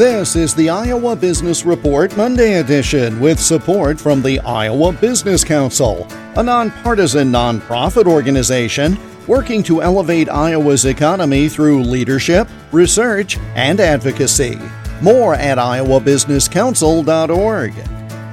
[0.00, 6.08] This is the Iowa Business Report Monday edition with support from the Iowa Business Council,
[6.36, 14.58] a nonpartisan nonprofit organization working to elevate Iowa's economy through leadership, research, and advocacy.
[15.02, 17.74] More at iowabusinesscouncil.org.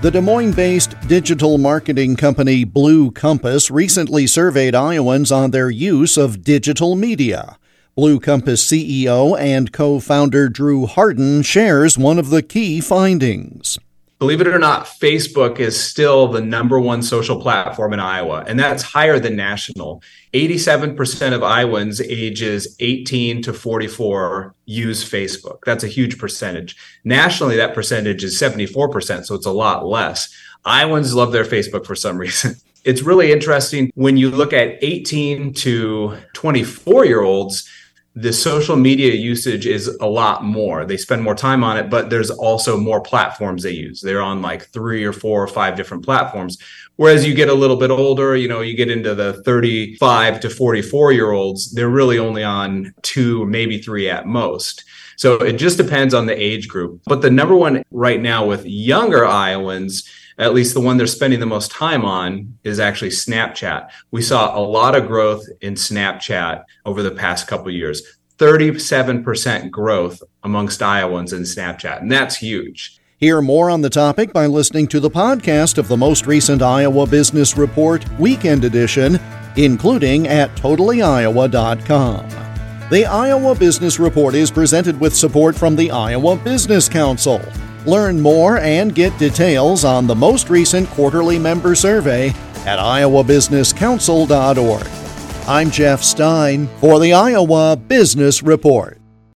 [0.02, 6.15] The Des Moines based digital marketing company Blue Compass recently surveyed Iowans on their use
[6.15, 7.57] of digital media.
[7.98, 13.79] Blue Compass CEO and co founder Drew Harden shares one of the key findings.
[14.20, 18.60] Believe it or not, Facebook is still the number one social platform in Iowa, and
[18.60, 20.04] that's higher than national.
[20.36, 25.61] 87% of Iowans ages 18 to 44 use Facebook.
[25.65, 26.78] That's a huge percentage.
[27.04, 30.32] Nationally, that percentage is 74%, so it's a lot less.
[30.65, 32.58] Iowans love their Facebook for some reason.
[32.84, 37.67] It's really interesting when you look at 18 to 24 year olds
[38.20, 40.86] the social media usage is a lot more.
[40.86, 44.02] They spend more time on it, but there's also more platforms they use.
[44.02, 46.58] They're on like three or four or five different platforms.
[46.96, 50.50] Whereas you get a little bit older, you know, you get into the 35 to
[50.50, 54.84] 44 year olds, they're really only on two, maybe three at most.
[55.16, 57.02] So it just depends on the age group.
[57.06, 61.40] But the number one right now with younger Iowans, at least the one they're spending
[61.40, 63.90] the most time on is actually Snapchat.
[64.12, 68.02] We saw a lot of growth in Snapchat over the past couple years.
[68.38, 73.00] 37% growth amongst Iowans in Snapchat, and that's huge.
[73.18, 77.08] Hear more on the topic by listening to the podcast of the most recent Iowa
[77.08, 79.20] Business Report Weekend Edition,
[79.56, 82.30] including at totallyiowa.com.
[82.92, 87.42] The Iowa Business Report is presented with support from the Iowa Business Council.
[87.88, 92.32] Learn more and get details on the most recent quarterly member survey
[92.66, 94.88] at iowabusinesscouncil.org.
[95.48, 99.00] I'm Jeff Stein for the Iowa Business Report.